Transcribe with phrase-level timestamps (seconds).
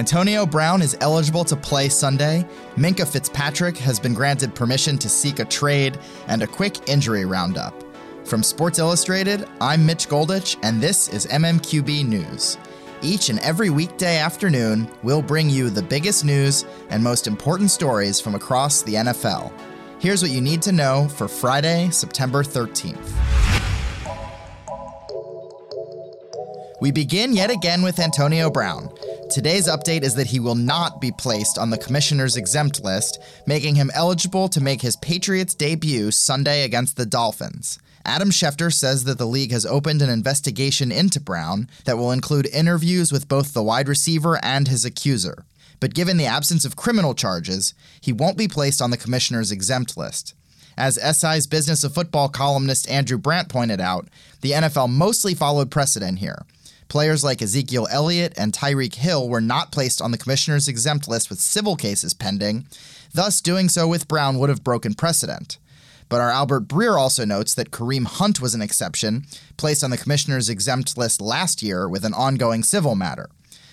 [0.00, 2.46] Antonio Brown is eligible to play Sunday.
[2.74, 7.74] Minkah Fitzpatrick has been granted permission to seek a trade and a quick injury roundup.
[8.24, 12.56] From Sports Illustrated, I'm Mitch Goldich, and this is MMQB News.
[13.02, 18.22] Each and every weekday afternoon, we'll bring you the biggest news and most important stories
[18.22, 19.52] from across the NFL.
[19.98, 22.96] Here's what you need to know for Friday, September 13th.
[26.80, 28.90] We begin yet again with Antonio Brown.
[29.30, 33.76] Today's update is that he will not be placed on the commissioner's exempt list, making
[33.76, 37.78] him eligible to make his Patriots debut Sunday against the Dolphins.
[38.04, 42.48] Adam Schefter says that the league has opened an investigation into Brown that will include
[42.48, 45.44] interviews with both the wide receiver and his accuser.
[45.78, 49.96] But given the absence of criminal charges, he won't be placed on the commissioner's exempt
[49.96, 50.34] list.
[50.76, 54.08] As SI's Business of Football columnist Andrew Brandt pointed out,
[54.40, 56.46] the NFL mostly followed precedent here.
[56.90, 61.30] Players like Ezekiel Elliott and Tyreek Hill were not placed on the commissioner's exempt list
[61.30, 62.66] with civil cases pending,
[63.14, 65.58] thus, doing so with Brown would have broken precedent.
[66.08, 69.24] But our Albert Breer also notes that Kareem Hunt was an exception,
[69.56, 73.30] placed on the commissioner's exempt list last year with an ongoing civil matter.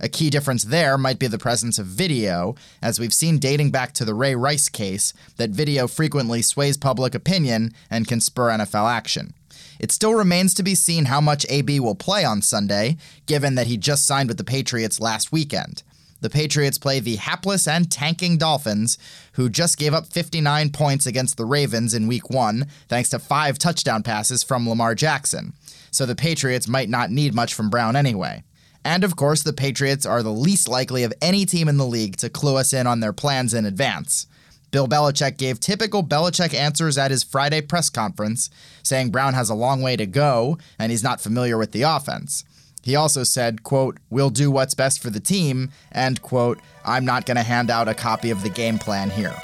[0.00, 3.94] A key difference there might be the presence of video, as we've seen dating back
[3.94, 8.92] to the Ray Rice case that video frequently sways public opinion and can spur NFL
[8.92, 9.32] action.
[9.78, 13.66] It still remains to be seen how much AB will play on Sunday, given that
[13.66, 15.82] he just signed with the Patriots last weekend.
[16.20, 18.98] The Patriots play the hapless and tanking Dolphins,
[19.32, 23.58] who just gave up 59 points against the Ravens in week one, thanks to five
[23.58, 25.52] touchdown passes from Lamar Jackson.
[25.90, 28.42] So the Patriots might not need much from Brown anyway.
[28.84, 32.16] And of course, the Patriots are the least likely of any team in the league
[32.16, 34.26] to clue us in on their plans in advance.
[34.70, 38.50] Bill Belichick gave typical Belichick answers at his Friday press conference,
[38.82, 42.44] saying Brown has a long way to go and he's not familiar with the offense.
[42.82, 47.26] He also said, quote, we'll do what's best for the team, and quote, I'm not
[47.26, 49.34] going to hand out a copy of the game plan here.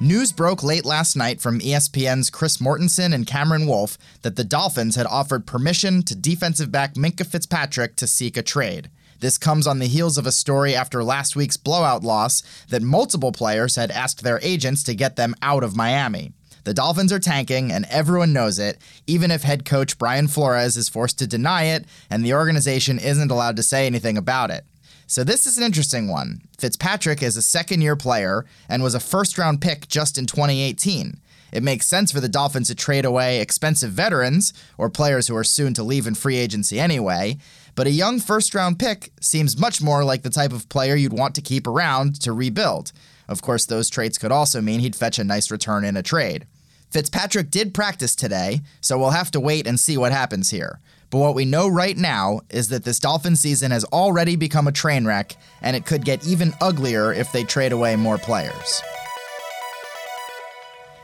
[0.00, 4.96] News broke late last night from ESPN's Chris Mortensen and Cameron Wolfe that the Dolphins
[4.96, 8.90] had offered permission to defensive back Minkah Fitzpatrick to seek a trade.
[9.22, 13.30] This comes on the heels of a story after last week's blowout loss that multiple
[13.30, 16.32] players had asked their agents to get them out of Miami.
[16.64, 20.88] The Dolphins are tanking, and everyone knows it, even if head coach Brian Flores is
[20.88, 24.64] forced to deny it and the organization isn't allowed to say anything about it.
[25.06, 26.40] So, this is an interesting one.
[26.58, 31.20] Fitzpatrick is a second year player and was a first round pick just in 2018.
[31.52, 35.44] It makes sense for the Dolphins to trade away expensive veterans, or players who are
[35.44, 37.36] soon to leave in free agency anyway,
[37.74, 41.12] but a young first round pick seems much more like the type of player you'd
[41.12, 42.92] want to keep around to rebuild.
[43.28, 46.46] Of course, those traits could also mean he'd fetch a nice return in a trade.
[46.90, 50.78] Fitzpatrick did practice today, so we'll have to wait and see what happens here.
[51.08, 54.72] But what we know right now is that this Dolphin season has already become a
[54.72, 58.82] train wreck, and it could get even uglier if they trade away more players.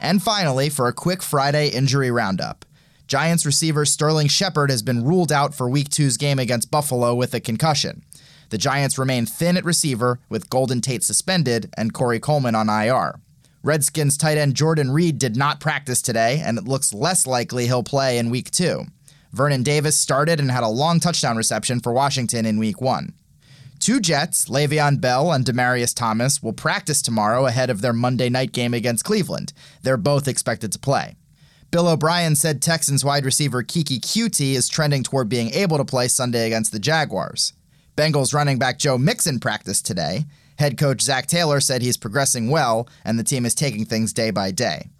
[0.00, 2.64] And finally, for a quick Friday injury roundup.
[3.12, 7.34] Giants receiver Sterling Shepard has been ruled out for Week 2's game against Buffalo with
[7.34, 8.02] a concussion.
[8.48, 13.20] The Giants remain thin at receiver, with Golden Tate suspended and Corey Coleman on IR.
[13.62, 17.82] Redskins tight end Jordan Reed did not practice today, and it looks less likely he'll
[17.82, 18.86] play in Week 2.
[19.30, 23.12] Vernon Davis started and had a long touchdown reception for Washington in Week 1.
[23.78, 28.52] Two Jets, Le'Veon Bell and Demaryius Thomas, will practice tomorrow ahead of their Monday night
[28.52, 29.52] game against Cleveland.
[29.82, 31.16] They're both expected to play.
[31.72, 36.06] Bill O'Brien said Texans wide receiver Keke Coutee is trending toward being able to play
[36.06, 37.54] Sunday against the Jaguars.
[37.96, 40.26] Bengals running back Joe Mixon practiced today.
[40.58, 44.30] Head coach Zac Taylor said he's progressing well and the team is taking things day
[44.30, 44.90] by day.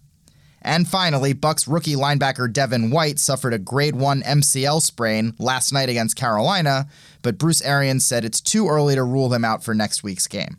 [0.63, 5.91] And finally, Bucs rookie linebacker Devin White suffered a grade 1 MCL sprain last night
[5.91, 6.87] against Carolina,
[7.21, 10.57] but Bruce Arians said it's too early to rule him out for next week's game.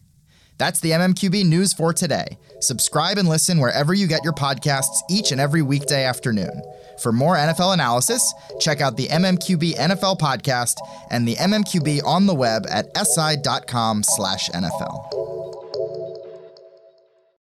[0.63, 2.37] That's the MMQB news for today.
[2.61, 6.61] Subscribe and listen wherever you get your podcasts each and every weekday afternoon.
[7.01, 10.77] For more NFL analysis, check out the MMQB NFL podcast
[11.11, 15.32] and the MMQB on the web at si.com/nfl.